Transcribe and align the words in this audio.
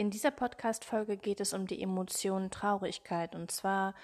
In 0.00 0.08
dieser 0.08 0.30
Podcast-Folge 0.30 1.18
geht 1.18 1.40
es 1.40 1.52
um 1.52 1.66
die 1.66 1.82
Emotion 1.82 2.50
Traurigkeit 2.50 3.34
und 3.34 3.50
zwar, 3.50 3.94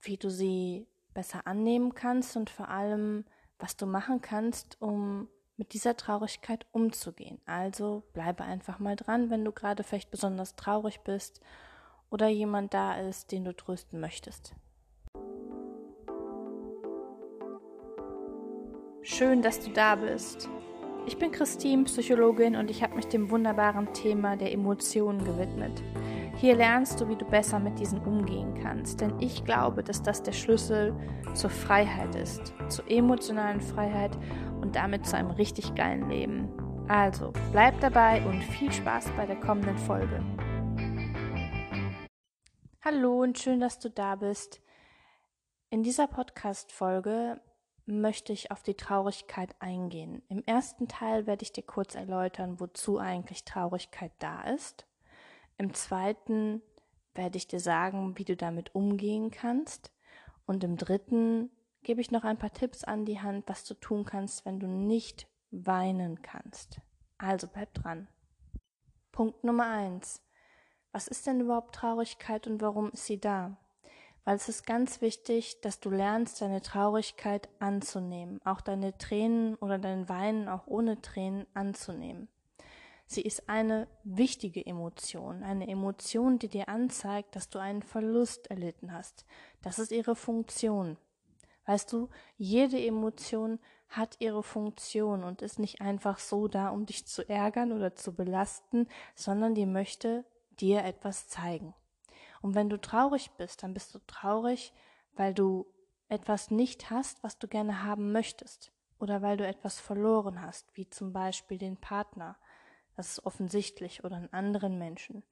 wie 0.00 0.16
du 0.16 0.28
sie 0.28 0.88
besser 1.14 1.46
annehmen 1.46 1.94
kannst 1.94 2.36
und 2.36 2.50
vor 2.50 2.68
allem, 2.68 3.24
was 3.56 3.76
du 3.76 3.86
machen 3.86 4.20
kannst, 4.20 4.82
um 4.82 5.28
mit 5.56 5.74
dieser 5.74 5.96
Traurigkeit 5.96 6.66
umzugehen. 6.72 7.40
Also 7.46 8.02
bleibe 8.12 8.42
einfach 8.42 8.80
mal 8.80 8.96
dran, 8.96 9.30
wenn 9.30 9.44
du 9.44 9.52
gerade 9.52 9.84
vielleicht 9.84 10.10
besonders 10.10 10.56
traurig 10.56 11.02
bist 11.02 11.40
oder 12.10 12.26
jemand 12.26 12.74
da 12.74 12.96
ist, 12.96 13.30
den 13.30 13.44
du 13.44 13.54
trösten 13.54 14.00
möchtest. 14.00 14.56
Schön, 19.02 19.40
dass 19.40 19.60
du 19.60 19.70
da 19.70 19.94
bist. 19.94 20.48
Ich 21.04 21.18
bin 21.18 21.32
Christine, 21.32 21.82
Psychologin 21.84 22.54
und 22.54 22.70
ich 22.70 22.80
habe 22.80 22.94
mich 22.94 23.06
dem 23.06 23.28
wunderbaren 23.28 23.92
Thema 23.92 24.36
der 24.36 24.52
Emotionen 24.52 25.24
gewidmet. 25.24 25.82
Hier 26.36 26.54
lernst 26.54 27.00
du, 27.00 27.08
wie 27.08 27.16
du 27.16 27.24
besser 27.24 27.58
mit 27.58 27.76
diesen 27.80 27.98
umgehen 28.04 28.54
kannst, 28.62 29.00
denn 29.00 29.18
ich 29.18 29.44
glaube, 29.44 29.82
dass 29.82 30.04
das 30.04 30.22
der 30.22 30.30
Schlüssel 30.30 30.94
zur 31.34 31.50
Freiheit 31.50 32.14
ist, 32.14 32.54
zur 32.68 32.88
emotionalen 32.88 33.60
Freiheit 33.60 34.16
und 34.60 34.76
damit 34.76 35.04
zu 35.04 35.16
einem 35.16 35.32
richtig 35.32 35.74
geilen 35.74 36.08
Leben. 36.08 36.48
Also, 36.86 37.32
bleib 37.50 37.80
dabei 37.80 38.24
und 38.24 38.40
viel 38.40 38.70
Spaß 38.70 39.10
bei 39.16 39.26
der 39.26 39.40
kommenden 39.40 39.78
Folge. 39.78 40.22
Hallo 42.84 43.22
und 43.22 43.40
schön, 43.40 43.58
dass 43.58 43.80
du 43.80 43.90
da 43.90 44.14
bist. 44.14 44.62
In 45.68 45.82
dieser 45.82 46.06
Podcast-Folge 46.06 47.40
möchte 47.86 48.32
ich 48.32 48.50
auf 48.50 48.62
die 48.62 48.76
Traurigkeit 48.76 49.54
eingehen. 49.58 50.22
Im 50.28 50.42
ersten 50.44 50.88
Teil 50.88 51.26
werde 51.26 51.42
ich 51.42 51.52
dir 51.52 51.62
kurz 51.62 51.94
erläutern, 51.94 52.60
wozu 52.60 52.98
eigentlich 52.98 53.44
Traurigkeit 53.44 54.12
da 54.18 54.42
ist. 54.42 54.86
Im 55.58 55.74
zweiten 55.74 56.62
werde 57.14 57.36
ich 57.36 57.46
dir 57.46 57.60
sagen, 57.60 58.16
wie 58.18 58.24
du 58.24 58.36
damit 58.36 58.74
umgehen 58.74 59.30
kannst. 59.30 59.92
Und 60.46 60.64
im 60.64 60.76
dritten 60.76 61.50
gebe 61.82 62.00
ich 62.00 62.10
noch 62.10 62.24
ein 62.24 62.38
paar 62.38 62.52
Tipps 62.52 62.84
an 62.84 63.04
die 63.04 63.20
Hand, 63.20 63.48
was 63.48 63.64
du 63.64 63.74
tun 63.74 64.04
kannst, 64.04 64.44
wenn 64.44 64.60
du 64.60 64.66
nicht 64.66 65.26
weinen 65.50 66.22
kannst. 66.22 66.80
Also 67.18 67.46
bleib 67.46 67.74
dran. 67.74 68.08
Punkt 69.10 69.44
Nummer 69.44 69.66
eins. 69.66 70.22
Was 70.92 71.08
ist 71.08 71.26
denn 71.26 71.40
überhaupt 71.40 71.74
Traurigkeit 71.74 72.46
und 72.46 72.60
warum 72.60 72.90
ist 72.90 73.06
sie 73.06 73.20
da? 73.20 73.56
Weil 74.24 74.36
es 74.36 74.48
ist 74.48 74.66
ganz 74.66 75.00
wichtig, 75.00 75.60
dass 75.60 75.80
du 75.80 75.90
lernst, 75.90 76.40
deine 76.40 76.62
Traurigkeit 76.62 77.48
anzunehmen, 77.58 78.40
auch 78.44 78.60
deine 78.60 78.96
Tränen 78.96 79.56
oder 79.56 79.78
dein 79.78 80.08
Weinen 80.08 80.48
auch 80.48 80.66
ohne 80.66 81.00
Tränen 81.00 81.46
anzunehmen. 81.54 82.28
Sie 83.06 83.22
ist 83.22 83.48
eine 83.48 83.88
wichtige 84.04 84.64
Emotion, 84.64 85.42
eine 85.42 85.68
Emotion, 85.68 86.38
die 86.38 86.48
dir 86.48 86.68
anzeigt, 86.68 87.36
dass 87.36 87.50
du 87.50 87.58
einen 87.58 87.82
Verlust 87.82 88.50
erlitten 88.50 88.92
hast. 88.92 89.26
Das 89.60 89.78
ist 89.78 89.92
ihre 89.92 90.16
Funktion. 90.16 90.96
Weißt 91.66 91.92
du, 91.92 92.08
jede 92.38 92.82
Emotion 92.82 93.58
hat 93.88 94.16
ihre 94.20 94.42
Funktion 94.42 95.24
und 95.24 95.42
ist 95.42 95.58
nicht 95.58 95.82
einfach 95.82 96.18
so 96.18 96.48
da, 96.48 96.70
um 96.70 96.86
dich 96.86 97.06
zu 97.06 97.28
ärgern 97.28 97.72
oder 97.72 97.94
zu 97.94 98.14
belasten, 98.14 98.88
sondern 99.14 99.54
die 99.54 99.66
möchte 99.66 100.24
dir 100.58 100.82
etwas 100.84 101.28
zeigen. 101.28 101.74
Und 102.42 102.54
wenn 102.54 102.68
du 102.68 102.78
traurig 102.78 103.30
bist, 103.38 103.62
dann 103.62 103.72
bist 103.72 103.94
du 103.94 104.00
traurig, 104.06 104.72
weil 105.14 105.32
du 105.32 105.66
etwas 106.08 106.50
nicht 106.50 106.90
hast, 106.90 107.22
was 107.22 107.38
du 107.38 107.48
gerne 107.48 107.82
haben 107.84 108.12
möchtest. 108.12 108.72
Oder 108.98 109.22
weil 109.22 109.36
du 109.36 109.46
etwas 109.46 109.80
verloren 109.80 110.42
hast, 110.42 110.76
wie 110.76 110.88
zum 110.88 111.12
Beispiel 111.12 111.58
den 111.58 111.76
Partner. 111.76 112.36
Das 112.96 113.12
ist 113.12 113.26
offensichtlich 113.26 114.04
oder 114.04 114.16
einen 114.16 114.32
anderen 114.32 114.78
Menschen. 114.78 115.22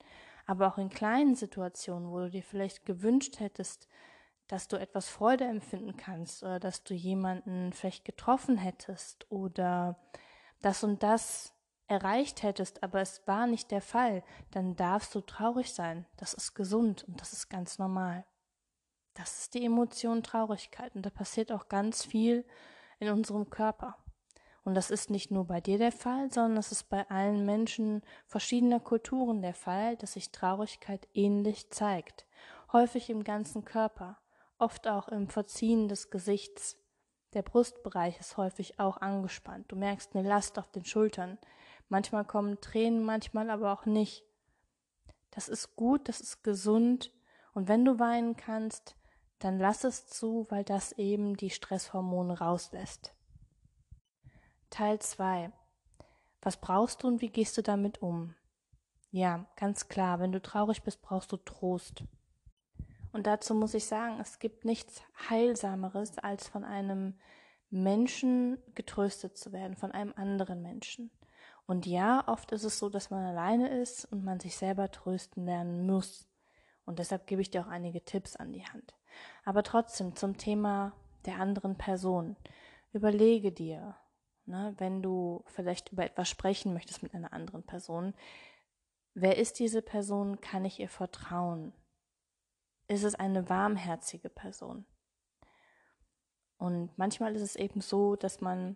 Aber 0.47 0.69
auch 0.69 0.78
in 0.78 0.88
kleinen 0.88 1.34
Situationen, 1.34 2.11
wo 2.11 2.20
du 2.20 2.31
dir 2.31 2.42
vielleicht 2.42 2.86
gewünscht 2.86 3.38
hättest, 3.38 3.88
dass 4.48 4.66
du 4.66 4.77
etwas 4.77 5.08
Freude 5.08 5.44
empfinden 5.44 5.97
kannst 5.97 6.42
oder 6.42 6.58
dass 6.58 6.83
du 6.83 6.94
jemanden 6.94 7.72
vielleicht 7.72 8.04
getroffen 8.04 8.56
hättest 8.56 9.31
oder 9.31 9.97
das 10.60 10.82
und 10.82 11.03
das 11.03 11.54
erreicht 11.91 12.45
hättest, 12.45 12.84
aber 12.84 13.01
es 13.01 13.27
war 13.27 13.49
nicht 13.49 13.73
der 13.73 13.83
Fall, 13.83 14.23
dann 14.53 14.77
darfst 14.77 15.15
du 15.15 15.21
traurig 15.21 15.75
sein. 15.75 16.06
Das 16.17 16.34
ist 16.34 16.55
gesund 16.55 17.05
und 17.09 17.21
das 17.21 17.33
ist 17.33 17.51
ganz 17.51 17.78
normal. 17.78 18.25
Das 19.15 19.41
ist 19.41 19.55
die 19.55 19.65
Emotion 19.65 20.23
Traurigkeit 20.23 20.95
und 20.95 21.05
da 21.05 21.11
passiert 21.11 21.51
auch 21.51 21.69
ganz 21.69 22.05
viel 22.05 22.47
in 23.01 23.11
unserem 23.11 23.51
Körper. 23.51 23.97
Und 24.62 24.75
das 24.75 24.93
ist 24.93 25.11
nicht 25.11 25.33
nur 25.33 25.47
bei 25.47 25.61
dir 25.61 25.78
der 25.78 25.91
Fall, 25.91 26.31
sondern 26.31 26.59
es 26.59 26.71
ist 26.71 26.91
bei 26.91 27.09
allen 27.11 27.45
Menschen 27.45 28.03
verschiedener 28.27 28.78
Kulturen 28.78 29.43
der 29.43 29.55
Fall, 29.55 29.97
dass 29.97 30.12
sich 30.12 30.31
Traurigkeit 30.31 31.09
ähnlich 31.12 31.71
zeigt. 31.71 32.25
Häufig 32.72 33.11
im 33.11 33.25
ganzen 33.25 33.65
Körper, 33.65 34.19
oft 34.59 34.87
auch 34.87 35.09
im 35.09 35.28
Verziehen 35.28 35.89
des 35.89 36.11
Gesichts. 36.11 36.77
Der 37.33 37.43
Brustbereich 37.43 38.21
ist 38.21 38.37
häufig 38.37 38.78
auch 38.78 38.99
angespannt. 38.99 39.72
Du 39.72 39.77
merkst 39.77 40.15
eine 40.15 40.28
Last 40.28 40.57
auf 40.59 40.69
den 40.69 40.84
Schultern. 40.84 41.39
Manchmal 41.91 42.25
kommen 42.25 42.61
Tränen, 42.61 43.03
manchmal 43.03 43.51
aber 43.51 43.73
auch 43.73 43.84
nicht. 43.84 44.25
Das 45.33 45.49
ist 45.49 45.75
gut, 45.75 46.09
das 46.09 46.21
ist 46.21 46.45
gesund. 46.45 47.12
Und 47.53 47.67
wenn 47.67 47.84
du 47.84 47.99
weinen 47.99 48.37
kannst, 48.37 48.97
dann 49.41 49.59
lass 49.59 49.83
es 49.83 50.06
zu, 50.06 50.47
weil 50.51 50.62
das 50.62 50.93
eben 50.93 51.37
die 51.37 51.51
Stresshormone 51.51 52.39
rauslässt. 52.39 53.12
Teil 54.71 55.01
2. 55.01 55.51
Was 56.43 56.59
brauchst 56.59 57.03
du 57.03 57.09
und 57.09 57.21
wie 57.21 57.28
gehst 57.28 57.59
du 57.59 57.62
damit 57.62 58.01
um? 58.01 58.37
Ja, 59.11 59.47
ganz 59.57 59.89
klar, 59.89 60.21
wenn 60.21 60.31
du 60.31 60.41
traurig 60.41 60.84
bist, 60.84 61.03
brauchst 61.03 61.33
du 61.33 61.39
Trost. 61.39 62.05
Und 63.12 63.27
dazu 63.27 63.53
muss 63.57 63.75
ich 63.75 63.87
sagen, 63.87 64.21
es 64.21 64.39
gibt 64.39 64.65
nichts 64.65 65.03
Heilsameres, 65.28 66.19
als 66.19 66.47
von 66.47 66.62
einem 66.62 67.19
Menschen 67.69 68.59
getröstet 68.77 69.37
zu 69.37 69.53
werden, 69.53 69.77
von 69.77 69.91
einem 69.91 70.12
anderen 70.15 70.62
Menschen. 70.62 71.11
Und 71.70 71.86
ja, 71.86 72.26
oft 72.26 72.50
ist 72.50 72.64
es 72.64 72.81
so, 72.81 72.88
dass 72.88 73.10
man 73.10 73.25
alleine 73.25 73.69
ist 73.81 74.04
und 74.06 74.25
man 74.25 74.41
sich 74.41 74.56
selber 74.56 74.91
trösten 74.91 75.44
lernen 75.44 75.86
muss. 75.86 76.28
Und 76.84 76.98
deshalb 76.98 77.28
gebe 77.28 77.42
ich 77.42 77.50
dir 77.53 77.62
auch 77.62 77.69
einige 77.69 78.04
Tipps 78.04 78.34
an 78.34 78.53
die 78.53 78.66
Hand. 78.66 78.92
Aber 79.44 79.62
trotzdem 79.62 80.16
zum 80.16 80.36
Thema 80.36 80.94
der 81.26 81.38
anderen 81.38 81.78
Person. 81.78 82.34
Überlege 82.92 83.53
dir, 83.53 83.94
ne, 84.47 84.75
wenn 84.78 85.00
du 85.00 85.44
vielleicht 85.47 85.92
über 85.92 86.04
etwas 86.04 86.28
sprechen 86.28 86.72
möchtest 86.72 87.04
mit 87.04 87.14
einer 87.14 87.32
anderen 87.32 87.62
Person, 87.62 88.14
wer 89.14 89.38
ist 89.38 89.60
diese 89.60 89.80
Person? 89.80 90.41
Kann 90.41 90.64
ich 90.64 90.80
ihr 90.80 90.88
vertrauen? 90.88 91.72
Ist 92.88 93.04
es 93.04 93.14
eine 93.14 93.48
warmherzige 93.48 94.28
Person? 94.28 94.86
Und 96.59 96.98
manchmal 96.98 97.36
ist 97.36 97.42
es 97.42 97.54
eben 97.54 97.80
so, 97.80 98.16
dass 98.16 98.41
man 98.41 98.75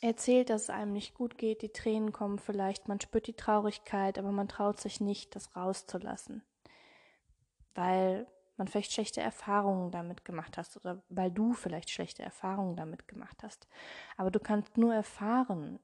erzählt, 0.00 0.50
dass 0.50 0.64
es 0.64 0.70
einem 0.70 0.92
nicht 0.92 1.14
gut 1.14 1.38
geht, 1.38 1.62
die 1.62 1.72
Tränen 1.72 2.12
kommen 2.12 2.38
vielleicht, 2.38 2.88
man 2.88 3.00
spürt 3.00 3.26
die 3.26 3.34
Traurigkeit, 3.34 4.18
aber 4.18 4.32
man 4.32 4.48
traut 4.48 4.80
sich 4.80 5.00
nicht, 5.00 5.34
das 5.34 5.56
rauszulassen. 5.56 6.42
Weil 7.74 8.26
man 8.56 8.68
vielleicht 8.68 8.92
schlechte 8.92 9.20
Erfahrungen 9.20 9.90
damit 9.90 10.24
gemacht 10.24 10.58
hast 10.58 10.76
oder 10.76 11.02
weil 11.08 11.30
du 11.30 11.54
vielleicht 11.54 11.90
schlechte 11.90 12.22
Erfahrungen 12.22 12.76
damit 12.76 13.08
gemacht 13.08 13.42
hast. 13.42 13.66
Aber 14.16 14.30
du 14.30 14.38
kannst 14.38 14.76
nur 14.76 14.94
erfahren, 14.94 15.80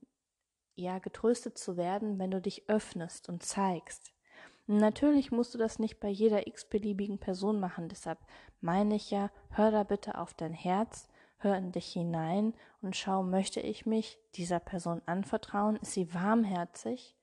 ja, 0.76 0.98
getröstet 0.98 1.58
zu 1.58 1.76
werden, 1.76 2.18
wenn 2.18 2.30
du 2.30 2.40
dich 2.40 2.68
öffnest 2.68 3.28
und 3.28 3.42
zeigst. 3.42 4.12
Natürlich 4.66 5.32
musst 5.32 5.52
du 5.52 5.58
das 5.58 5.80
nicht 5.80 5.98
bei 5.98 6.08
jeder 6.08 6.46
x-beliebigen 6.46 7.18
Person 7.18 7.58
machen, 7.58 7.88
deshalb 7.88 8.18
meine 8.60 8.94
ich 8.94 9.10
ja, 9.10 9.30
hör 9.50 9.72
da 9.72 9.82
bitte 9.82 10.16
auf 10.16 10.32
dein 10.32 10.54
Herz 10.54 11.08
hör 11.40 11.56
in 11.56 11.72
dich 11.72 11.92
hinein 11.92 12.54
und 12.82 12.96
schau, 12.96 13.22
möchte 13.22 13.60
ich 13.60 13.86
mich 13.86 14.18
dieser 14.34 14.60
Person 14.60 15.02
anvertrauen? 15.06 15.76
Ist 15.76 15.92
sie 15.92 16.14
warmherzig? 16.14 17.16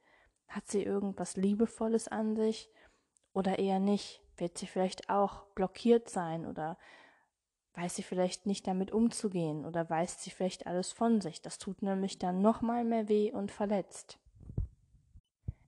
Hat 0.47 0.67
sie 0.67 0.83
irgendwas 0.83 1.35
Liebevolles 1.37 2.07
an 2.07 2.35
sich? 2.35 2.69
Oder 3.33 3.59
eher 3.59 3.79
nicht? 3.79 4.21
Wird 4.37 4.57
sie 4.57 4.67
vielleicht 4.67 5.09
auch 5.09 5.43
blockiert 5.55 6.09
sein 6.09 6.45
oder 6.45 6.77
weiß 7.73 7.95
sie 7.95 8.03
vielleicht 8.03 8.47
nicht 8.47 8.65
damit 8.65 8.91
umzugehen 8.91 9.65
oder 9.65 9.89
weist 9.89 10.21
sie 10.21 10.31
vielleicht 10.31 10.65
alles 10.65 10.91
von 10.91 11.21
sich? 11.21 11.41
Das 11.41 11.59
tut 11.59 11.81
nämlich 11.81 12.17
dann 12.17 12.41
nochmal 12.41 12.83
mehr 12.83 13.07
weh 13.07 13.31
und 13.31 13.51
verletzt. 13.51 14.19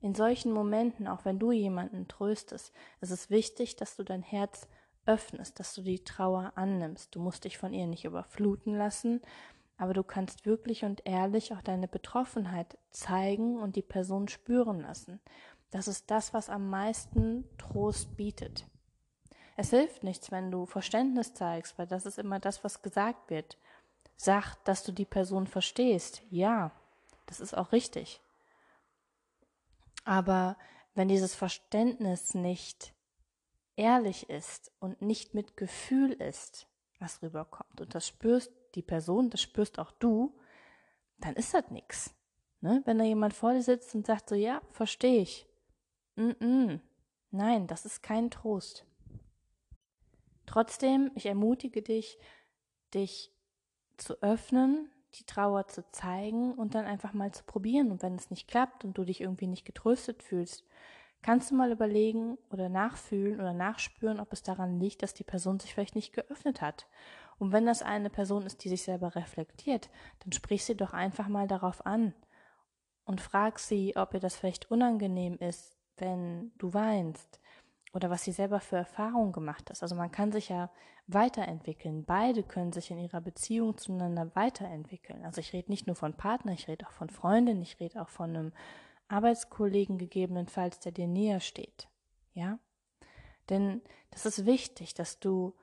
In 0.01 0.15
solchen 0.15 0.51
Momenten, 0.51 1.07
auch 1.07 1.25
wenn 1.25 1.39
du 1.39 1.51
jemanden 1.51 2.07
tröstest, 2.07 2.73
ist 3.01 3.11
es 3.11 3.29
wichtig, 3.29 3.75
dass 3.75 3.95
du 3.95 4.03
dein 4.03 4.23
Herz 4.23 4.67
öffnest, 5.09 5.59
dass 5.59 5.73
du 5.73 5.81
die 5.81 6.03
Trauer 6.03 6.53
annimmst. 6.55 7.15
Du 7.15 7.19
musst 7.19 7.43
dich 7.43 7.57
von 7.57 7.73
ihr 7.73 7.87
nicht 7.87 8.05
überfluten 8.05 8.75
lassen, 8.75 9.21
aber 9.77 9.93
du 9.93 10.03
kannst 10.03 10.45
wirklich 10.45 10.85
und 10.85 11.01
ehrlich 11.05 11.51
auch 11.51 11.63
deine 11.63 11.87
Betroffenheit 11.87 12.77
zeigen 12.91 13.59
und 13.59 13.75
die 13.75 13.81
Person 13.81 14.27
spüren 14.27 14.81
lassen. 14.81 15.19
Das 15.71 15.87
ist 15.87 16.11
das, 16.11 16.33
was 16.33 16.49
am 16.49 16.69
meisten 16.69 17.45
Trost 17.57 18.15
bietet. 18.17 18.67
Es 19.57 19.71
hilft 19.71 20.03
nichts, 20.03 20.31
wenn 20.31 20.51
du 20.51 20.67
Verständnis 20.67 21.33
zeigst, 21.33 21.77
weil 21.79 21.87
das 21.87 22.05
ist 22.05 22.19
immer 22.19 22.39
das, 22.39 22.63
was 22.63 22.83
gesagt 22.83 23.31
wird. 23.31 23.57
Sag, 24.15 24.63
dass 24.63 24.83
du 24.83 24.91
die 24.91 25.05
Person 25.05 25.47
verstehst. 25.47 26.21
Ja, 26.29 26.71
das 27.25 27.39
ist 27.39 27.57
auch 27.57 27.71
richtig. 27.71 28.21
Aber 30.05 30.55
wenn 30.93 31.07
dieses 31.07 31.33
Verständnis 31.33 32.35
nicht 32.35 32.93
ehrlich 33.79 34.29
ist 34.29 34.71
und 34.79 35.01
nicht 35.01 35.33
mit 35.33 35.55
Gefühl 35.55 36.11
ist, 36.11 36.67
was 36.99 37.21
rüberkommt, 37.23 37.79
und 37.79 37.95
das 37.95 38.05
spürst 38.05 38.51
die 38.75 38.81
Person, 38.81 39.29
das 39.29 39.41
spürst 39.41 39.79
auch 39.79 39.91
du, 39.91 40.37
dann 41.17 41.35
ist 41.35 41.53
das 41.53 41.71
nix. 41.71 42.13
Ne? 42.59 42.81
Wenn 42.85 42.97
da 42.97 43.05
jemand 43.05 43.33
vor 43.33 43.53
dir 43.53 43.63
sitzt 43.63 43.95
und 43.95 44.05
sagt 44.05 44.27
so, 44.29 44.35
ja, 44.35 44.61
verstehe 44.71 45.21
ich. 45.21 45.47
Mm 46.17 46.31
-mm. 46.31 46.79
Nein, 47.31 47.67
das 47.67 47.85
ist 47.85 48.03
kein 48.03 48.29
Trost. 48.29 48.85
Trotzdem, 50.45 51.11
ich 51.15 51.25
ermutige 51.25 51.81
dich, 51.81 52.17
dich 52.93 53.31
zu 53.97 54.21
öffnen, 54.21 54.91
die 55.13 55.23
Trauer 55.23 55.67
zu 55.67 55.89
zeigen 55.91 56.53
und 56.53 56.75
dann 56.75 56.85
einfach 56.85 57.13
mal 57.13 57.31
zu 57.31 57.43
probieren. 57.43 57.91
Und 57.91 58.03
wenn 58.03 58.15
es 58.15 58.29
nicht 58.29 58.47
klappt 58.47 58.83
und 58.83 58.97
du 58.97 59.05
dich 59.05 59.21
irgendwie 59.21 59.47
nicht 59.47 59.63
getröstet 59.63 60.21
fühlst, 60.21 60.65
kannst 61.21 61.51
du 61.51 61.55
mal 61.55 61.71
überlegen 61.71 62.37
oder 62.49 62.69
nachfühlen 62.69 63.39
oder 63.39 63.53
nachspüren, 63.53 64.19
ob 64.19 64.31
es 64.33 64.43
daran 64.43 64.79
liegt, 64.79 65.03
dass 65.03 65.13
die 65.13 65.23
Person 65.23 65.59
sich 65.59 65.73
vielleicht 65.73 65.95
nicht 65.95 66.13
geöffnet 66.13 66.61
hat. 66.61 66.87
Und 67.37 67.51
wenn 67.51 67.65
das 67.65 67.81
eine 67.81 68.09
Person 68.09 68.45
ist, 68.45 68.63
die 68.63 68.69
sich 68.69 68.83
selber 68.83 69.15
reflektiert, 69.15 69.89
dann 70.19 70.31
sprich 70.31 70.65
sie 70.65 70.75
doch 70.75 70.93
einfach 70.93 71.27
mal 71.27 71.47
darauf 71.47 71.85
an 71.85 72.13
und 73.05 73.21
frag 73.21 73.59
sie, 73.59 73.95
ob 73.95 74.13
ihr 74.13 74.19
das 74.19 74.35
vielleicht 74.35 74.69
unangenehm 74.71 75.37
ist, 75.37 75.77
wenn 75.97 76.51
du 76.57 76.73
weinst 76.73 77.39
oder 77.93 78.09
was 78.09 78.23
sie 78.23 78.31
selber 78.31 78.59
für 78.59 78.77
Erfahrungen 78.77 79.31
gemacht 79.31 79.69
hat. 79.69 79.81
Also 79.81 79.95
man 79.95 80.11
kann 80.11 80.31
sich 80.31 80.49
ja 80.49 80.69
weiterentwickeln. 81.07 82.05
Beide 82.05 82.43
können 82.43 82.71
sich 82.71 82.91
in 82.91 82.99
ihrer 82.99 83.21
Beziehung 83.21 83.77
zueinander 83.77 84.29
weiterentwickeln. 84.35 85.25
Also 85.25 85.41
ich 85.41 85.53
rede 85.53 85.71
nicht 85.71 85.87
nur 85.87 85.95
von 85.95 86.13
Partner, 86.13 86.51
ich 86.51 86.67
rede 86.67 86.85
auch 86.85 86.91
von 86.91 87.09
Freundin, 87.09 87.61
ich 87.61 87.79
rede 87.79 88.01
auch 88.01 88.09
von 88.09 88.29
einem 88.29 88.53
Arbeitskollegen 89.09 89.97
gegebenenfalls, 89.97 90.79
der 90.79 90.91
dir 90.91 91.07
näher 91.07 91.39
steht. 91.39 91.89
Ja? 92.33 92.59
Denn 93.49 93.81
das 94.11 94.25
ist 94.25 94.45
wichtig, 94.45 94.93
dass 94.93 95.19
du 95.19 95.55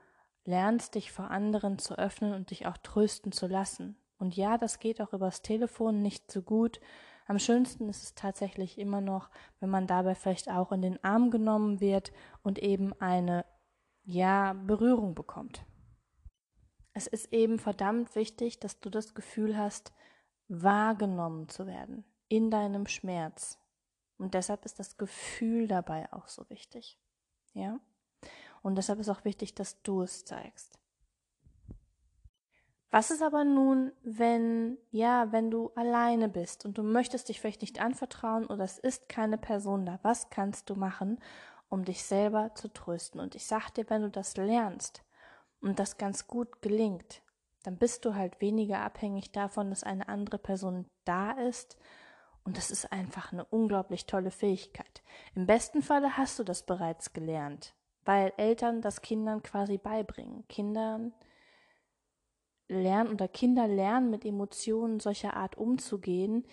lernst, 0.45 0.95
dich 0.95 1.13
vor 1.13 1.31
anderen 1.31 1.79
zu 1.79 1.99
öffnen 1.99 2.35
und 2.35 2.51
dich 2.51 2.67
auch 2.67 2.77
trösten 2.77 3.33
zu 3.33 3.47
lassen. 3.47 3.97
Und 4.19 4.37
ja, 4.37 4.59
das 4.59 4.79
geht 4.79 5.01
auch 5.01 5.13
übers 5.13 5.43
Telefon 5.43 6.03
nicht 6.03 6.31
so 6.31 6.43
gut, 6.43 6.81
am 7.29 7.41
schönsten 7.41 7.89
ist 7.89 8.05
es 8.05 8.15
tatsächlich 8.15 8.79
immer 8.79 9.01
noch, 9.01 9.31
wenn 9.59 9.69
man 9.69 9.89
dabei 9.89 10.15
vielleicht 10.15 10.49
auch 10.49 10.71
in 10.71 10.81
den 10.81 11.03
Arm 11.03 11.31
genommen 11.31 11.81
wird 11.81 12.13
und 12.43 12.61
eben 12.61 12.93
eine, 13.01 13.45
ja, 14.05 14.53
Berührung 14.53 15.17
bekommt. 15.17 15.65
Es 16.93 17.09
ist 17.09 17.33
eben 17.33 17.59
verdammt 17.59 18.15
wichtig, 18.15 18.61
dass 18.61 18.79
du 18.79 18.91
das 18.91 19.15
Gefühl 19.15 19.59
hast, 19.59 19.93
wahrgenommen 20.49 21.49
zu 21.49 21.67
werden 21.67 22.05
in 22.29 22.51
deinem 22.51 22.87
Schmerz. 22.87 23.59
Und 24.19 24.35
deshalb 24.35 24.65
ist 24.65 24.79
das 24.79 24.97
Gefühl 24.97 25.69
dabei 25.69 26.13
auch 26.13 26.29
so 26.29 26.49
wichtig. 26.49 26.99
Ja? 27.53 27.81
Und 28.63 28.77
deshalb 28.77 28.99
ist 29.01 29.09
auch 29.09 29.25
wichtig, 29.25 29.55
dass 29.55 29.83
du 29.83 30.03
es 30.03 30.25
zeigst. 30.25 30.79
Was 32.91 33.11
ist 33.11 33.23
aber 33.23 33.45
nun, 33.45 33.93
wenn, 34.03 34.79
ja, 34.91 35.31
wenn 35.33 35.51
du 35.51 35.71
alleine 35.75 36.29
bist 36.29 36.65
und 36.65 36.79
du 36.79 36.83
möchtest 36.83 37.29
dich 37.29 37.41
vielleicht 37.41 37.61
nicht 37.61 37.81
anvertrauen 37.81 38.47
oder 38.47 38.65
es 38.65 38.79
ist 38.79 39.09
keine 39.09 39.39
Person 39.39 39.85
da? 39.85 39.99
Was 40.03 40.31
kannst 40.31 40.71
du 40.71 40.77
machen, 40.77 41.21
um 41.69 41.85
dich 41.85 42.05
selber 42.05 42.55
zu 42.55 42.73
trösten? 42.73 43.21
Und 43.21 43.35
ich 43.35 43.47
sag 43.47 43.71
dir, 43.71 43.91
wenn 43.91 44.03
du 44.03 44.11
das 44.11 44.37
lernst 44.37 45.03
und 45.61 45.79
das 45.79 45.99
ganz 45.99 46.27
gut 46.27 46.63
gelingt, 46.63 47.23
dann 47.65 47.77
bist 47.77 48.05
du 48.05 48.15
halt 48.15 48.41
weniger 48.41 48.81
abhängig 48.81 49.33
davon, 49.33 49.71
dass 49.71 49.83
eine 49.83 50.09
andere 50.09 50.39
Person 50.39 50.87
da 51.05 51.33
ist. 51.33 51.77
Und 52.47 52.57
das 52.57 52.71
ist 52.71 52.93
einfach 52.93 53.33
eine 53.33 53.45
unglaublich 53.45 54.07
tolle 54.07 54.31
Fähigkeit. 54.31 55.03
Im 55.35 55.47
besten 55.47 55.83
Falle 55.83 56.17
hast 56.17 56.39
du 56.39 56.45
das 56.45 56.65
bereits 56.65 57.13
gelernt, 57.13 57.75
weil 58.05 58.33
Eltern 58.37 58.81
das 58.81 59.03
Kindern 59.03 59.43
quasi 59.43 59.79
beibringen. 59.79 60.47
Kindern 60.49 61.13
lernen 62.69 63.13
oder 63.13 63.27
Kinder 63.27 63.67
lernen 63.67 64.11
mit 64.11 64.25
Emotionen 64.25 65.01
solcher 65.01 65.35
Art 65.37 65.59
umzugehen, 65.59 66.47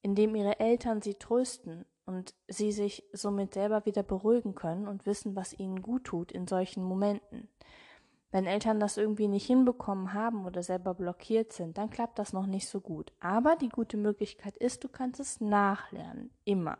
indem 0.00 0.34
ihre 0.34 0.60
Eltern 0.60 1.02
sie 1.02 1.14
trösten 1.14 1.84
und 2.06 2.34
sie 2.48 2.72
sich 2.72 3.04
somit 3.12 3.52
selber 3.52 3.84
wieder 3.84 4.02
beruhigen 4.02 4.54
können 4.54 4.88
und 4.88 5.04
wissen, 5.04 5.36
was 5.36 5.52
ihnen 5.52 5.82
gut 5.82 6.04
tut 6.04 6.32
in 6.32 6.46
solchen 6.46 6.82
Momenten. 6.82 7.48
Wenn 8.34 8.46
Eltern 8.46 8.80
das 8.80 8.96
irgendwie 8.96 9.28
nicht 9.28 9.46
hinbekommen 9.46 10.12
haben 10.12 10.44
oder 10.44 10.64
selber 10.64 10.92
blockiert 10.92 11.52
sind, 11.52 11.78
dann 11.78 11.88
klappt 11.88 12.18
das 12.18 12.32
noch 12.32 12.46
nicht 12.46 12.68
so 12.68 12.80
gut. 12.80 13.12
Aber 13.20 13.54
die 13.54 13.68
gute 13.68 13.96
Möglichkeit 13.96 14.56
ist, 14.56 14.82
du 14.82 14.88
kannst 14.88 15.20
es 15.20 15.40
nachlernen. 15.40 16.32
Immer. 16.44 16.76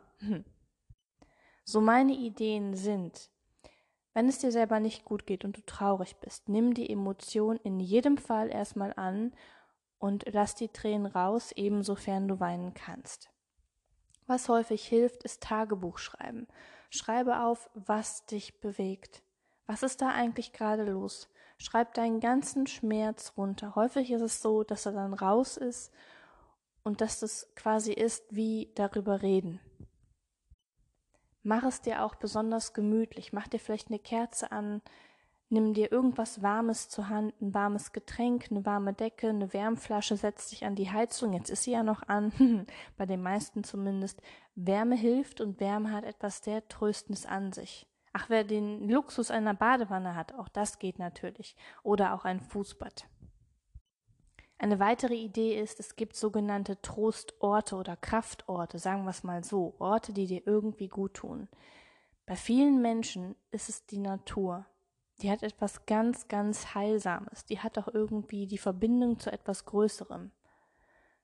So 1.63 1.79
meine 1.79 2.11
Ideen 2.11 2.75
sind, 2.75 3.29
wenn 4.13 4.27
es 4.27 4.39
dir 4.39 4.51
selber 4.51 4.81
nicht 4.81 5.05
gut 5.05 5.25
geht 5.25 5.45
und 5.45 5.55
du 5.55 5.61
traurig 5.65 6.17
bist, 6.17 6.49
nimm 6.49 6.73
die 6.73 6.89
Emotion 6.89 7.55
in 7.63 7.79
jedem 7.79 8.17
Fall 8.17 8.49
erstmal 8.51 8.91
an 8.97 9.31
und 9.97 10.25
lass 10.33 10.55
die 10.55 10.67
Tränen 10.67 11.05
raus, 11.05 11.53
ebensofern 11.53 12.27
du 12.27 12.41
weinen 12.41 12.73
kannst. 12.73 13.29
Was 14.27 14.49
häufig 14.49 14.85
hilft, 14.85 15.23
ist 15.23 15.41
Tagebuch 15.41 15.99
schreiben. 15.99 16.47
Schreibe 16.89 17.45
auf, 17.45 17.69
was 17.75 18.25
dich 18.25 18.59
bewegt. 18.59 19.23
Was 19.67 19.83
ist 19.83 20.01
da 20.01 20.09
eigentlich 20.09 20.53
gerade 20.53 20.83
los? 20.83 21.29
Schreib 21.57 21.93
deinen 21.93 22.19
ganzen 22.19 22.67
Schmerz 22.67 23.33
runter. 23.37 23.75
Häufig 23.75 24.11
ist 24.11 24.21
es 24.21 24.41
so, 24.41 24.63
dass 24.63 24.85
er 24.85 24.91
dann 24.91 25.13
raus 25.13 25.57
ist 25.57 25.93
und 26.83 27.01
dass 27.01 27.19
das 27.19 27.49
quasi 27.55 27.93
ist 27.93 28.23
wie 28.35 28.71
darüber 28.75 29.21
reden. 29.21 29.59
Mach 31.43 31.63
es 31.63 31.81
dir 31.81 32.03
auch 32.03 32.15
besonders 32.15 32.73
gemütlich. 32.73 33.31
Mach 33.31 33.47
dir 33.47 33.59
vielleicht 33.59 33.89
eine 33.89 33.99
Kerze 33.99 34.51
an. 34.51 34.81
Nimm 35.49 35.73
dir 35.75 35.91
irgendwas 35.91 36.41
Warmes 36.41 36.89
zur 36.89 37.07
Hand, 37.07 37.39
ein 37.39 37.53
warmes 37.53 37.93
Getränk, 37.93 38.47
eine 38.49 38.65
warme 38.65 38.93
Decke, 38.93 39.29
eine 39.29 39.53
Wärmflasche, 39.53 40.17
setz 40.17 40.49
dich 40.49 40.65
an 40.65 40.75
die 40.75 40.89
Heizung. 40.89 41.33
Jetzt 41.33 41.51
ist 41.51 41.63
sie 41.63 41.71
ja 41.71 41.83
noch 41.83 42.01
an, 42.07 42.65
bei 42.97 43.05
den 43.05 43.21
meisten 43.21 43.63
zumindest. 43.63 44.21
Wärme 44.55 44.95
hilft 44.95 45.41
und 45.41 45.59
Wärme 45.59 45.91
hat 45.91 46.03
etwas 46.03 46.43
sehr 46.43 46.67
Tröstendes 46.67 47.27
an 47.27 47.53
sich. 47.53 47.87
Ach, 48.17 48.29
wer 48.29 48.45
den 48.45 48.87
Luxus 48.87 49.29
einer 49.29 49.53
Badewanne 49.53 50.15
hat, 50.15 50.33
auch 50.35 50.47
das 50.47 50.79
geht 50.79 50.99
natürlich. 50.99 51.53
Oder 51.83 52.13
auch 52.13 52.23
ein 52.23 52.39
Fußbad. 52.39 53.09
Eine 54.57 54.79
weitere 54.79 55.15
Idee 55.15 55.59
ist, 55.59 55.81
es 55.81 55.97
gibt 55.97 56.15
sogenannte 56.15 56.81
Trostorte 56.81 57.75
oder 57.75 57.97
Kraftorte, 57.97 58.79
sagen 58.79 59.03
wir 59.03 59.09
es 59.09 59.25
mal 59.25 59.43
so, 59.43 59.75
Orte, 59.79 60.13
die 60.13 60.27
dir 60.27 60.47
irgendwie 60.47 60.87
gut 60.87 61.15
tun. 61.15 61.49
Bei 62.25 62.37
vielen 62.37 62.81
Menschen 62.81 63.35
ist 63.51 63.67
es 63.67 63.85
die 63.85 63.99
Natur. 63.99 64.65
Die 65.21 65.29
hat 65.29 65.43
etwas 65.43 65.85
ganz, 65.85 66.29
ganz 66.29 66.73
Heilsames. 66.73 67.43
Die 67.43 67.59
hat 67.59 67.77
auch 67.77 67.89
irgendwie 67.89 68.47
die 68.47 68.57
Verbindung 68.57 69.19
zu 69.19 69.29
etwas 69.29 69.65
Größerem. 69.65 70.31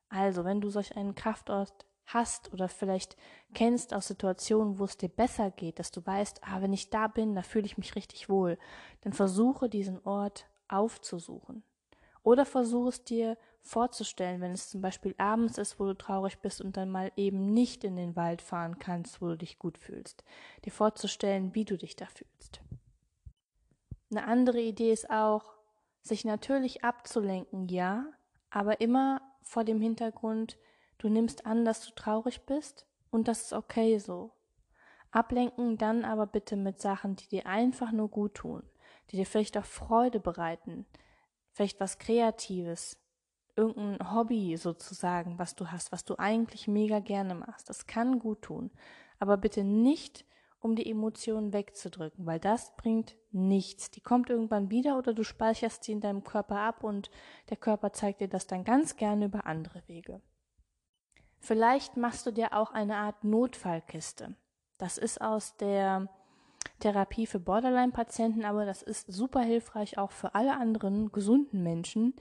Also, 0.09 0.43
wenn 0.43 0.59
du 0.59 0.69
solch 0.69 0.97
einen 0.97 1.15
Kraftort 1.15 1.85
hast 2.05 2.51
oder 2.53 2.67
vielleicht 2.67 3.15
kennst 3.53 3.93
aus 3.93 4.07
Situationen, 4.07 4.79
wo 4.79 4.85
es 4.85 4.97
dir 4.97 5.09
besser 5.09 5.51
geht, 5.51 5.79
dass 5.79 5.91
du 5.91 6.05
weißt, 6.05 6.43
ah, 6.43 6.61
wenn 6.61 6.73
ich 6.73 6.89
da 6.89 7.07
bin, 7.07 7.35
da 7.35 7.41
fühle 7.41 7.65
ich 7.65 7.77
mich 7.77 7.95
richtig 7.95 8.29
wohl, 8.29 8.57
dann 9.01 9.13
versuche 9.13 9.69
diesen 9.69 10.03
Ort 10.05 10.47
aufzusuchen. 10.67 11.63
Oder 12.23 12.45
versuch 12.45 12.87
es 12.87 13.03
dir 13.03 13.37
vorzustellen, 13.61 14.41
wenn 14.41 14.51
es 14.51 14.69
zum 14.69 14.81
Beispiel 14.81 15.15
abends 15.17 15.57
ist, 15.57 15.79
wo 15.79 15.85
du 15.85 15.97
traurig 15.97 16.39
bist 16.39 16.61
und 16.61 16.77
dann 16.77 16.89
mal 16.89 17.11
eben 17.15 17.53
nicht 17.53 17.83
in 17.83 17.95
den 17.95 18.15
Wald 18.15 18.41
fahren 18.41 18.79
kannst, 18.79 19.21
wo 19.21 19.27
du 19.27 19.37
dich 19.37 19.59
gut 19.59 19.77
fühlst. 19.77 20.23
Dir 20.65 20.71
vorzustellen, 20.71 21.53
wie 21.55 21.65
du 21.65 21.77
dich 21.77 21.95
da 21.95 22.05
fühlst. 22.05 22.61
Eine 24.09 24.25
andere 24.25 24.59
Idee 24.59 24.91
ist 24.91 25.09
auch, 25.09 25.53
sich 26.01 26.25
natürlich 26.25 26.83
abzulenken, 26.83 27.67
ja, 27.67 28.05
aber 28.49 28.81
immer 28.81 29.21
vor 29.41 29.63
dem 29.63 29.79
Hintergrund, 29.79 30.57
du 31.01 31.09
nimmst 31.09 31.45
an, 31.45 31.65
dass 31.65 31.85
du 31.85 31.91
traurig 31.95 32.45
bist 32.45 32.85
und 33.09 33.27
das 33.27 33.43
ist 33.43 33.53
okay 33.53 33.97
so. 33.97 34.31
Ablenken 35.11 35.77
dann 35.77 36.05
aber 36.05 36.27
bitte 36.27 36.55
mit 36.55 36.79
Sachen, 36.79 37.15
die 37.15 37.27
dir 37.27 37.45
einfach 37.45 37.91
nur 37.91 38.09
gut 38.09 38.35
tun, 38.35 38.63
die 39.09 39.17
dir 39.17 39.25
vielleicht 39.25 39.57
auch 39.57 39.65
Freude 39.65 40.19
bereiten, 40.19 40.85
vielleicht 41.51 41.79
was 41.79 41.97
Kreatives, 41.97 42.97
irgendein 43.55 44.13
Hobby 44.13 44.55
sozusagen, 44.55 45.37
was 45.37 45.55
du 45.55 45.67
hast, 45.67 45.91
was 45.91 46.05
du 46.05 46.17
eigentlich 46.17 46.67
mega 46.67 46.99
gerne 46.99 47.35
machst. 47.35 47.69
Das 47.69 47.87
kann 47.87 48.19
gut 48.19 48.43
tun. 48.43 48.71
Aber 49.19 49.37
bitte 49.37 49.63
nicht, 49.63 50.25
um 50.61 50.75
die 50.75 50.89
Emotionen 50.89 51.51
wegzudrücken, 51.51 52.25
weil 52.25 52.39
das 52.39 52.75
bringt 52.77 53.17
nichts. 53.31 53.91
Die 53.91 54.01
kommt 54.01 54.29
irgendwann 54.29 54.69
wieder 54.69 54.97
oder 54.97 55.13
du 55.13 55.23
speicherst 55.23 55.83
sie 55.83 55.91
in 55.91 56.01
deinem 56.01 56.23
Körper 56.23 56.59
ab 56.59 56.83
und 56.83 57.09
der 57.49 57.57
Körper 57.57 57.91
zeigt 57.91 58.21
dir 58.21 58.29
das 58.29 58.47
dann 58.47 58.63
ganz 58.63 58.95
gerne 58.95 59.25
über 59.25 59.47
andere 59.47 59.81
Wege. 59.87 60.21
Vielleicht 61.43 61.97
machst 61.97 62.27
du 62.27 62.31
dir 62.31 62.53
auch 62.53 62.71
eine 62.71 62.97
Art 62.97 63.23
Notfallkiste. 63.23 64.35
Das 64.77 64.99
ist 64.99 65.19
aus 65.21 65.57
der 65.57 66.07
Therapie 66.79 67.25
für 67.25 67.39
Borderline-Patienten, 67.39 68.45
aber 68.45 68.65
das 68.65 68.83
ist 68.83 69.11
super 69.11 69.41
hilfreich 69.41 69.97
auch 69.97 70.11
für 70.11 70.35
alle 70.35 70.55
anderen 70.55 71.11
gesunden 71.11 71.63
Menschen. 71.63 72.13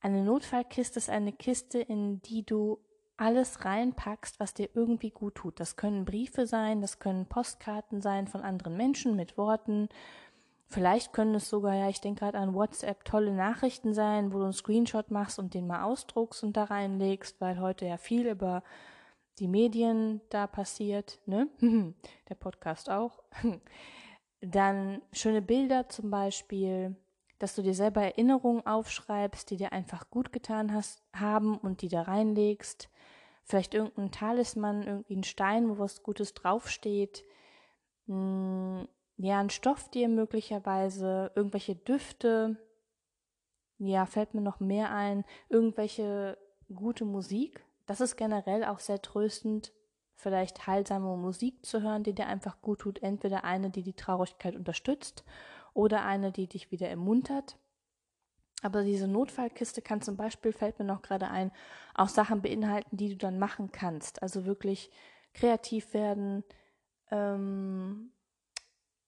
Eine 0.00 0.22
Notfallkiste 0.22 1.00
ist 1.00 1.10
eine 1.10 1.32
Kiste, 1.32 1.80
in 1.80 2.22
die 2.22 2.46
du 2.46 2.78
alles 3.16 3.64
reinpackst, 3.64 4.38
was 4.38 4.54
dir 4.54 4.68
irgendwie 4.74 5.10
gut 5.10 5.34
tut. 5.34 5.58
Das 5.58 5.74
können 5.76 6.04
Briefe 6.04 6.46
sein, 6.46 6.80
das 6.80 7.00
können 7.00 7.26
Postkarten 7.26 8.00
sein 8.00 8.28
von 8.28 8.42
anderen 8.42 8.76
Menschen 8.76 9.16
mit 9.16 9.36
Worten. 9.36 9.88
Vielleicht 10.72 11.12
können 11.12 11.34
es 11.34 11.50
sogar, 11.50 11.74
ja, 11.74 11.90
ich 11.90 12.00
denke 12.00 12.20
gerade 12.20 12.38
an 12.38 12.54
WhatsApp, 12.54 13.04
tolle 13.04 13.34
Nachrichten 13.34 13.92
sein, 13.92 14.32
wo 14.32 14.38
du 14.38 14.44
einen 14.44 14.54
Screenshot 14.54 15.10
machst 15.10 15.38
und 15.38 15.52
den 15.52 15.66
mal 15.66 15.82
ausdruckst 15.82 16.42
und 16.42 16.56
da 16.56 16.64
reinlegst, 16.64 17.38
weil 17.42 17.60
heute 17.60 17.84
ja 17.84 17.98
viel 17.98 18.26
über 18.26 18.62
die 19.38 19.48
Medien 19.48 20.22
da 20.30 20.46
passiert, 20.46 21.20
ne? 21.26 21.48
Der 22.30 22.36
Podcast 22.36 22.88
auch. 22.88 23.22
Dann 24.40 25.02
schöne 25.12 25.42
Bilder 25.42 25.90
zum 25.90 26.10
Beispiel, 26.10 26.96
dass 27.38 27.54
du 27.54 27.60
dir 27.60 27.74
selber 27.74 28.00
Erinnerungen 28.00 28.64
aufschreibst, 28.64 29.50
die 29.50 29.58
dir 29.58 29.72
einfach 29.72 30.08
gut 30.08 30.32
getan 30.32 30.72
hast, 30.72 31.02
haben 31.12 31.58
und 31.58 31.82
die 31.82 31.88
da 31.88 32.00
reinlegst. 32.00 32.88
Vielleicht 33.44 33.74
irgendein 33.74 34.10
Talisman, 34.10 34.84
irgendwie 34.84 35.16
ein 35.16 35.24
Stein, 35.24 35.68
wo 35.68 35.78
was 35.78 36.02
Gutes 36.02 36.32
draufsteht. 36.32 37.26
Hm, 38.06 38.88
ja, 39.16 39.38
ein 39.40 39.50
Stofftier 39.50 40.08
möglicherweise, 40.08 41.32
irgendwelche 41.34 41.76
Düfte. 41.76 42.56
Ja, 43.78 44.06
fällt 44.06 44.34
mir 44.34 44.40
noch 44.40 44.60
mehr 44.60 44.90
ein. 44.92 45.24
Irgendwelche 45.48 46.38
gute 46.74 47.04
Musik. 47.04 47.64
Das 47.86 48.00
ist 48.00 48.16
generell 48.16 48.64
auch 48.64 48.78
sehr 48.78 49.02
tröstend, 49.02 49.72
vielleicht 50.14 50.66
heilsame 50.66 51.16
Musik 51.16 51.64
zu 51.66 51.82
hören, 51.82 52.04
die 52.04 52.14
dir 52.14 52.26
einfach 52.26 52.62
gut 52.62 52.80
tut. 52.80 53.02
Entweder 53.02 53.44
eine, 53.44 53.70
die 53.70 53.82
die 53.82 53.96
Traurigkeit 53.96 54.56
unterstützt 54.56 55.24
oder 55.74 56.04
eine, 56.04 56.32
die 56.32 56.48
dich 56.48 56.70
wieder 56.70 56.88
ermuntert. 56.88 57.58
Aber 58.62 58.84
diese 58.84 59.08
Notfallkiste 59.08 59.82
kann 59.82 60.02
zum 60.02 60.16
Beispiel, 60.16 60.52
fällt 60.52 60.78
mir 60.78 60.84
noch 60.84 61.02
gerade 61.02 61.28
ein, 61.28 61.50
auch 61.94 62.08
Sachen 62.08 62.42
beinhalten, 62.42 62.96
die 62.96 63.10
du 63.10 63.16
dann 63.16 63.38
machen 63.38 63.72
kannst. 63.72 64.22
Also 64.22 64.46
wirklich 64.46 64.90
kreativ 65.34 65.92
werden, 65.94 66.44
ähm, 67.10 68.12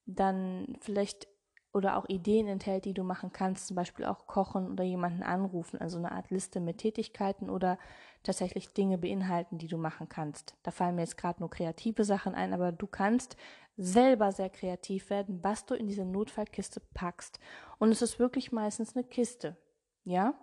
dann 0.06 0.76
vielleicht 0.80 1.28
oder 1.74 1.96
auch 1.96 2.08
Ideen 2.08 2.46
enthält, 2.46 2.84
die 2.84 2.94
du 2.94 3.02
machen 3.02 3.32
kannst, 3.32 3.66
zum 3.66 3.74
Beispiel 3.74 4.04
auch 4.04 4.28
kochen 4.28 4.70
oder 4.70 4.84
jemanden 4.84 5.24
anrufen, 5.24 5.80
also 5.80 5.98
eine 5.98 6.12
Art 6.12 6.30
Liste 6.30 6.60
mit 6.60 6.78
Tätigkeiten 6.78 7.50
oder 7.50 7.78
tatsächlich 8.22 8.72
Dinge 8.72 8.96
beinhalten, 8.96 9.58
die 9.58 9.66
du 9.66 9.76
machen 9.76 10.08
kannst. 10.08 10.54
Da 10.62 10.70
fallen 10.70 10.94
mir 10.94 11.02
jetzt 11.02 11.18
gerade 11.18 11.40
nur 11.40 11.50
kreative 11.50 12.04
Sachen 12.04 12.36
ein, 12.36 12.52
aber 12.54 12.70
du 12.70 12.86
kannst 12.86 13.36
selber 13.76 14.30
sehr 14.30 14.50
kreativ 14.50 15.10
werden, 15.10 15.42
was 15.42 15.66
du 15.66 15.74
in 15.74 15.88
diese 15.88 16.04
Notfallkiste 16.04 16.80
packst. 16.94 17.40
Und 17.78 17.90
es 17.90 18.02
ist 18.02 18.20
wirklich 18.20 18.52
meistens 18.52 18.94
eine 18.94 19.04
Kiste. 19.04 19.56
Ja? 20.04 20.34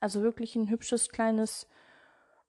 Also 0.00 0.20
wirklich 0.20 0.54
ein 0.54 0.68
hübsches 0.68 1.08
kleines 1.08 1.66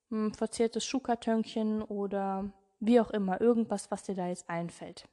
hm, 0.10 0.34
verziertes 0.34 0.86
Schuhkartönchen 0.86 1.82
oder 1.82 2.52
wie 2.82 3.00
auch 3.00 3.12
immer, 3.12 3.40
irgendwas, 3.40 3.90
was 3.92 4.04
dir 4.04 4.16
da 4.16 4.28
jetzt 4.28 4.50
einfällt. 4.50 5.08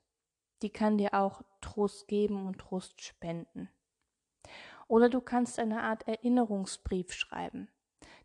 Die 0.62 0.71
kann 0.71 0.97
dir 0.97 1.14
auch 1.14 1.42
Trost 1.61 2.09
geben 2.09 2.47
und 2.47 2.59
Trost 2.59 3.02
spenden. 3.02 3.69
Oder 4.88 5.09
du 5.09 5.21
kannst 5.21 5.59
eine 5.59 5.83
Art 5.83 6.07
Erinnerungsbrief 6.07 7.12
schreiben. 7.12 7.69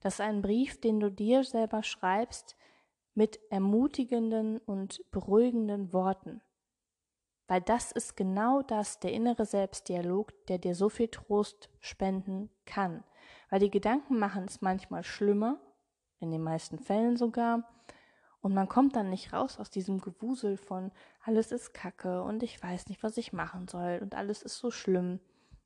Das 0.02 0.16
ist 0.16 0.22
ein 0.22 0.42
Brief, 0.42 0.80
den 0.80 1.00
du 1.00 1.12
dir 1.12 1.44
selber 1.44 1.84
schreibst 1.84 2.56
mit 3.14 3.40
ermutigenden 3.50 4.60
und 4.60 5.02
beruhigenden 5.12 5.92
Worten. 5.92 6.42
Weil 7.48 7.62
das 7.62 7.92
ist 7.92 8.16
genau 8.16 8.62
das, 8.62 9.00
der 9.00 9.14
innere 9.14 9.46
Selbstdialog, 9.46 10.34
der 10.48 10.58
dir 10.58 10.76
so 10.76 10.90
viel 10.90 11.08
Trost 11.08 11.70
spenden 11.80 12.50
kann. 12.66 13.04
Weil 13.50 13.60
die 13.60 13.72
Gedanken 13.72 14.20
machen 14.20 14.46
es 14.48 14.62
manchmal 14.62 15.04
schlimmer, 15.04 15.60
in 16.20 16.32
den 16.32 16.44
meisten 16.44 16.78
Fällen 16.78 17.16
sogar, 17.16 17.64
und 18.48 18.54
man 18.54 18.70
kommt 18.70 18.96
dann 18.96 19.10
nicht 19.10 19.34
raus 19.34 19.60
aus 19.60 19.70
diesem 19.70 20.00
Gewusel 20.00 20.56
von 20.56 20.94
alles 21.22 21.52
ist 21.52 21.74
Kacke 21.74 22.24
und 22.24 22.44
ich 22.44 22.64
weiß 22.64 22.88
nicht, 22.88 23.04
was 23.04 23.18
ich 23.18 23.34
machen 23.34 23.68
soll 23.68 24.00
und 24.02 24.16
alles 24.16 24.42
ist 24.42 24.58
so 24.58 24.72
schlimm 24.72 25.20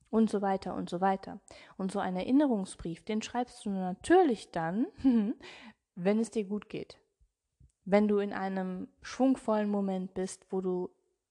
und 0.09 0.31
so 0.31 0.41
weiter 0.41 0.73
und 0.73 0.89
so 0.89 0.99
weiter. 0.99 1.39
Und 1.77 1.91
so 1.91 1.99
ein 1.99 2.15
Erinnerungsbrief, 2.15 3.05
den 3.05 3.21
schreibst 3.21 3.63
du 3.67 3.69
natürlich 3.69 4.49
dann, 4.49 4.87
wenn 5.95 6.19
es 6.19 6.31
dir 6.31 6.43
gut 6.43 6.69
geht. 6.69 6.97
Wenn 7.85 8.07
du 8.07 8.17
in 8.17 8.33
einem 8.33 8.87
schwungvollen 9.03 9.69
Moment 9.69 10.15
bist, 10.15 10.47
wo 10.49 10.59
du 10.59 10.89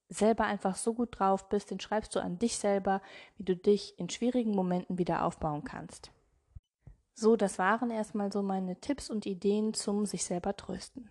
selber 0.08 0.44
einfach 0.44 0.76
so 0.76 0.94
gut 0.94 1.18
drauf 1.18 1.48
bist, 1.48 1.72
den 1.72 1.80
schreibst 1.80 2.14
du 2.14 2.20
an 2.20 2.38
dich 2.38 2.58
selber, 2.58 3.02
wie 3.38 3.44
du 3.44 3.56
dich 3.56 3.98
in 3.98 4.08
schwierigen 4.08 4.54
Momenten 4.54 4.98
wieder 4.98 5.24
aufbauen 5.24 5.64
kannst. 5.64 6.12
So, 7.12 7.34
das 7.34 7.58
waren 7.58 7.90
erstmal 7.90 8.30
so 8.30 8.40
meine 8.40 8.80
Tipps 8.80 9.10
und 9.10 9.26
Ideen 9.26 9.74
zum 9.74 10.06
sich 10.06 10.24
selber 10.24 10.56
trösten. 10.56 11.08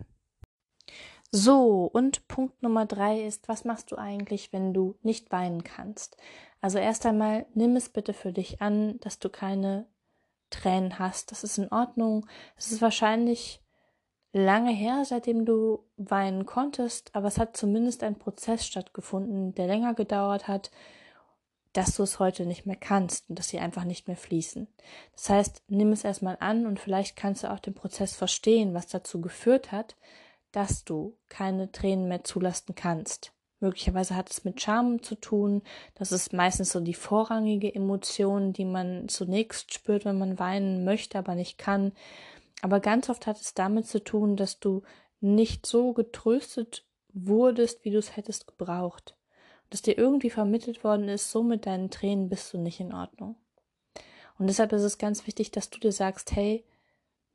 So, 1.32 1.88
und 1.92 2.26
Punkt 2.26 2.60
Nummer 2.62 2.86
drei 2.86 3.22
ist, 3.22 3.48
was 3.48 3.64
machst 3.64 3.92
du 3.92 3.96
eigentlich, 3.96 4.52
wenn 4.52 4.74
du 4.74 4.96
nicht 5.02 5.30
weinen 5.30 5.62
kannst? 5.62 6.16
Also 6.60 6.78
erst 6.78 7.06
einmal 7.06 7.46
nimm 7.54 7.76
es 7.76 7.88
bitte 7.88 8.14
für 8.14 8.32
dich 8.32 8.60
an, 8.60 8.98
dass 9.00 9.20
du 9.20 9.28
keine 9.28 9.86
Tränen 10.50 10.98
hast. 10.98 11.30
Das 11.30 11.44
ist 11.44 11.56
in 11.58 11.70
Ordnung. 11.70 12.26
Es 12.56 12.72
ist 12.72 12.82
wahrscheinlich 12.82 13.62
lange 14.32 14.72
her, 14.72 15.04
seitdem 15.04 15.44
du 15.44 15.84
weinen 15.96 16.46
konntest, 16.46 17.14
aber 17.14 17.28
es 17.28 17.38
hat 17.38 17.56
zumindest 17.56 18.02
ein 18.02 18.18
Prozess 18.18 18.66
stattgefunden, 18.66 19.54
der 19.54 19.68
länger 19.68 19.94
gedauert 19.94 20.48
hat, 20.48 20.72
dass 21.72 21.94
du 21.94 22.02
es 22.02 22.18
heute 22.18 22.46
nicht 22.46 22.66
mehr 22.66 22.76
kannst 22.76 23.30
und 23.30 23.38
dass 23.38 23.48
sie 23.48 23.60
einfach 23.60 23.84
nicht 23.84 24.08
mehr 24.08 24.16
fließen. 24.16 24.66
Das 25.12 25.30
heißt, 25.30 25.62
nimm 25.68 25.92
es 25.92 26.02
erstmal 26.02 26.36
an 26.40 26.66
und 26.66 26.80
vielleicht 26.80 27.16
kannst 27.16 27.44
du 27.44 27.50
auch 27.52 27.60
den 27.60 27.74
Prozess 27.74 28.16
verstehen, 28.16 28.74
was 28.74 28.88
dazu 28.88 29.20
geführt 29.20 29.70
hat, 29.70 29.96
dass 30.52 30.84
du 30.84 31.16
keine 31.28 31.72
Tränen 31.72 32.08
mehr 32.08 32.24
zulassen 32.24 32.74
kannst. 32.74 33.32
Möglicherweise 33.60 34.16
hat 34.16 34.30
es 34.30 34.44
mit 34.44 34.60
Scham 34.60 35.02
zu 35.02 35.14
tun. 35.14 35.62
Das 35.94 36.12
ist 36.12 36.32
meistens 36.32 36.70
so 36.70 36.80
die 36.80 36.94
vorrangige 36.94 37.74
Emotion, 37.74 38.54
die 38.54 38.64
man 38.64 39.08
zunächst 39.08 39.74
spürt, 39.74 40.06
wenn 40.06 40.18
man 40.18 40.38
weinen 40.38 40.84
möchte, 40.84 41.18
aber 41.18 41.34
nicht 41.34 41.58
kann. 41.58 41.92
Aber 42.62 42.80
ganz 42.80 43.10
oft 43.10 43.26
hat 43.26 43.38
es 43.40 43.52
damit 43.52 43.86
zu 43.86 44.02
tun, 44.02 44.36
dass 44.36 44.60
du 44.60 44.82
nicht 45.20 45.66
so 45.66 45.92
getröstet 45.92 46.86
wurdest, 47.12 47.84
wie 47.84 47.90
du 47.90 47.98
es 47.98 48.16
hättest 48.16 48.46
gebraucht. 48.46 49.16
Dass 49.68 49.82
dir 49.82 49.96
irgendwie 49.98 50.30
vermittelt 50.30 50.82
worden 50.82 51.08
ist, 51.08 51.30
so 51.30 51.42
mit 51.42 51.66
deinen 51.66 51.90
Tränen 51.90 52.30
bist 52.30 52.52
du 52.52 52.58
nicht 52.58 52.80
in 52.80 52.94
Ordnung. 52.94 53.36
Und 54.38 54.46
deshalb 54.46 54.72
ist 54.72 54.82
es 54.82 54.96
ganz 54.96 55.26
wichtig, 55.26 55.50
dass 55.50 55.68
du 55.68 55.78
dir 55.78 55.92
sagst, 55.92 56.34
hey, 56.34 56.64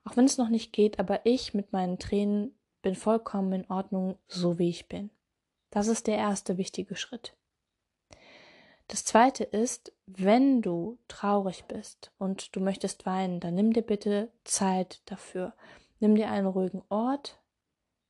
auch 0.06 0.18
wenn 0.18 0.26
es 0.26 0.40
noch 0.40 0.50
nicht 0.50 0.74
geht, 0.74 1.00
aber 1.00 1.26
ich 1.26 1.54
mit 1.54 1.72
meinen 1.72 2.00
Tränen 2.00 2.56
bin 2.86 2.94
vollkommen 2.94 3.52
in 3.52 3.72
Ordnung, 3.72 4.20
so 4.28 4.60
wie 4.60 4.70
ich 4.70 4.88
bin. 4.88 5.10
Das 5.72 5.88
ist 5.88 6.06
der 6.06 6.18
erste 6.18 6.60
wichtige 6.60 6.96
Schritt. 6.96 7.36
Das 8.88 9.04
zweite 9.04 9.44
ist, 9.44 9.92
wenn 10.06 10.62
du 10.62 11.00
traurig 11.08 11.66
bist 11.66 12.12
und 12.20 12.56
du 12.56 12.60
möchtest 12.60 13.08
weinen, 13.08 13.40
dann 13.40 13.56
nimm 13.56 13.74
dir 13.74 13.82
bitte 13.82 14.32
Zeit 14.44 15.02
dafür. 15.06 15.56
Nimm 16.00 16.14
dir 16.14 16.30
einen 16.30 16.46
ruhigen 16.46 16.84
Ort, 16.90 17.42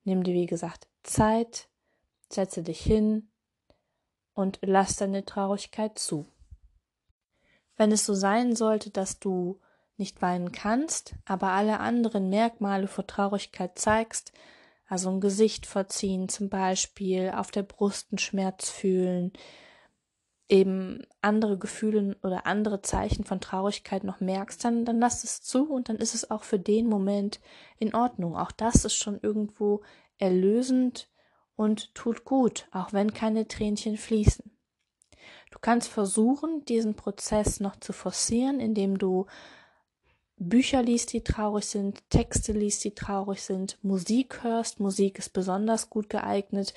nimm 0.03 0.25
dir, 0.25 0.33
wie 0.33 0.45
gesagt, 0.45 0.89
Zeit, 1.03 1.69
setze 2.27 2.61
dich 2.61 2.81
hin 2.81 3.29
und 4.33 4.59
lass 4.61 4.97
deine 4.97 5.23
Traurigkeit 5.23 5.97
zu. 5.97 6.25
Wenn 7.77 7.93
es 7.93 8.05
so 8.05 8.13
sein 8.13 8.57
sollte, 8.57 8.89
dass 8.89 9.19
du 9.19 9.61
nicht 9.95 10.21
weinen 10.21 10.51
kannst, 10.51 11.15
aber 11.23 11.51
alle 11.51 11.79
anderen 11.79 12.29
Merkmale 12.29 12.89
vor 12.89 13.07
Traurigkeit 13.07 13.79
zeigst, 13.79 14.33
also 14.87 15.09
ein 15.09 15.21
Gesicht 15.21 15.65
verziehen 15.65 16.29
zum 16.29 16.49
Beispiel, 16.49 17.31
auf 17.35 17.51
der 17.51 17.63
Brust 17.63 18.07
einen 18.11 18.19
Schmerz 18.19 18.69
fühlen, 18.69 19.33
eben 20.47 21.01
andere 21.21 21.57
Gefühle 21.57 22.17
oder 22.21 22.45
andere 22.45 22.81
Zeichen 22.81 23.23
von 23.23 23.41
Traurigkeit 23.41 24.03
noch 24.03 24.19
merkst, 24.19 24.63
dann, 24.63 24.85
dann 24.85 24.99
lass 24.99 25.23
es 25.23 25.41
zu 25.41 25.71
und 25.71 25.89
dann 25.89 25.97
ist 25.97 26.13
es 26.13 26.29
auch 26.29 26.43
für 26.43 26.59
den 26.59 26.87
Moment 26.87 27.39
in 27.79 27.95
Ordnung. 27.95 28.35
Auch 28.35 28.51
das 28.51 28.85
ist 28.85 28.95
schon 28.95 29.19
irgendwo 29.21 29.81
erlösend 30.19 31.09
und 31.55 31.95
tut 31.95 32.25
gut, 32.25 32.67
auch 32.71 32.93
wenn 32.93 33.13
keine 33.13 33.47
Tränchen 33.47 33.97
fließen. 33.97 34.51
Du 35.51 35.59
kannst 35.59 35.87
versuchen, 35.87 36.63
diesen 36.65 36.95
Prozess 36.95 37.59
noch 37.59 37.77
zu 37.77 37.93
forcieren, 37.93 38.59
indem 38.59 38.97
du 38.97 39.25
Bücher 40.37 40.81
liest, 40.83 41.13
die 41.13 41.23
traurig 41.23 41.65
sind, 41.65 42.09
Texte 42.09 42.51
liest, 42.51 42.83
die 42.83 42.93
traurig 42.93 43.41
sind, 43.41 43.77
Musik 43.83 44.43
hörst. 44.43 44.79
Musik 44.79 45.17
ist 45.17 45.29
besonders 45.29 45.89
gut 45.89 46.09
geeignet, 46.09 46.73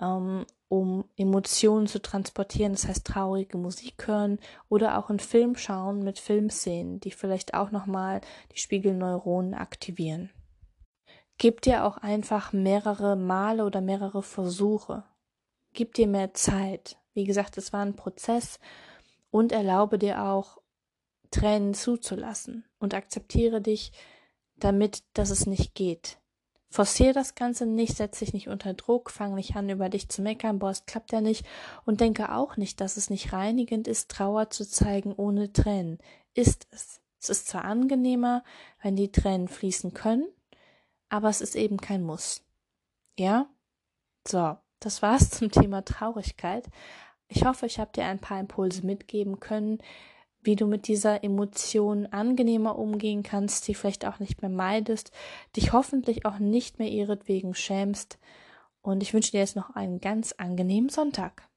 ähm, 0.00 0.44
um 0.68 1.04
Emotionen 1.16 1.86
zu 1.86 2.00
transportieren, 2.00 2.72
das 2.72 2.86
heißt 2.86 3.06
traurige 3.06 3.56
Musik 3.56 4.06
hören 4.06 4.38
oder 4.68 4.98
auch 4.98 5.08
einen 5.08 5.18
Film 5.18 5.56
schauen 5.56 6.00
mit 6.00 6.18
Filmszenen, 6.18 7.00
die 7.00 7.10
vielleicht 7.10 7.54
auch 7.54 7.70
nochmal 7.70 8.20
die 8.54 8.58
Spiegelneuronen 8.58 9.54
aktivieren. 9.54 10.30
Gib 11.38 11.62
dir 11.62 11.84
auch 11.84 11.96
einfach 11.96 12.52
mehrere 12.52 13.16
Male 13.16 13.64
oder 13.64 13.80
mehrere 13.80 14.22
Versuche. 14.22 15.04
Gib 15.72 15.94
dir 15.94 16.08
mehr 16.08 16.34
Zeit. 16.34 16.98
Wie 17.14 17.24
gesagt, 17.24 17.56
es 17.56 17.72
war 17.72 17.80
ein 17.80 17.96
Prozess 17.96 18.58
und 19.30 19.52
erlaube 19.52 19.98
dir 19.98 20.24
auch 20.24 20.58
Tränen 21.30 21.74
zuzulassen 21.74 22.64
und 22.78 22.94
akzeptiere 22.94 23.60
dich 23.60 23.92
damit, 24.56 25.02
dass 25.14 25.30
es 25.30 25.46
nicht 25.46 25.74
geht. 25.74 26.18
Forciere 26.70 27.14
das 27.14 27.34
Ganze 27.34 27.64
nicht, 27.64 27.96
setz 27.96 28.18
dich 28.18 28.34
nicht 28.34 28.48
unter 28.48 28.74
Druck, 28.74 29.10
fang 29.10 29.34
nicht 29.34 29.56
an, 29.56 29.70
über 29.70 29.88
dich 29.88 30.10
zu 30.10 30.20
meckern, 30.20 30.58
boah, 30.58 30.70
es 30.70 30.84
klappt 30.84 31.12
ja 31.12 31.22
nicht 31.22 31.46
und 31.86 32.00
denke 32.00 32.34
auch 32.34 32.58
nicht, 32.58 32.80
dass 32.80 32.98
es 32.98 33.08
nicht 33.08 33.32
reinigend 33.32 33.88
ist, 33.88 34.10
Trauer 34.10 34.50
zu 34.50 34.68
zeigen 34.68 35.14
ohne 35.14 35.52
Tränen. 35.52 35.98
Ist 36.34 36.66
es. 36.70 37.00
Es 37.20 37.30
ist 37.30 37.48
zwar 37.48 37.64
angenehmer, 37.64 38.44
wenn 38.80 38.94
die 38.94 39.10
Tränen 39.10 39.48
fließen 39.48 39.92
können, 39.92 40.28
aber 41.08 41.28
es 41.28 41.40
ist 41.40 41.56
eben 41.56 41.78
kein 41.78 42.04
Muss. 42.04 42.44
Ja? 43.18 43.48
So, 44.26 44.56
das 44.78 45.02
war's 45.02 45.30
zum 45.30 45.50
Thema 45.50 45.84
Traurigkeit. 45.84 46.68
Ich 47.26 47.44
hoffe, 47.44 47.66
ich 47.66 47.80
habe 47.80 47.90
dir 47.92 48.04
ein 48.04 48.20
paar 48.20 48.38
Impulse 48.38 48.86
mitgeben 48.86 49.40
können, 49.40 49.78
wie 50.48 50.56
du 50.56 50.66
mit 50.66 50.88
dieser 50.88 51.22
Emotion 51.24 52.06
angenehmer 52.06 52.78
umgehen 52.78 53.22
kannst, 53.22 53.64
sie 53.64 53.74
vielleicht 53.74 54.06
auch 54.06 54.18
nicht 54.18 54.40
mehr 54.40 54.50
meidest, 54.50 55.12
dich 55.54 55.74
hoffentlich 55.74 56.24
auch 56.24 56.38
nicht 56.38 56.78
mehr 56.78 56.88
ihretwegen 56.88 57.54
schämst. 57.54 58.18
Und 58.80 59.02
ich 59.02 59.12
wünsche 59.12 59.32
dir 59.32 59.40
jetzt 59.40 59.56
noch 59.56 59.76
einen 59.76 60.00
ganz 60.00 60.32
angenehmen 60.32 60.88
Sonntag. 60.88 61.47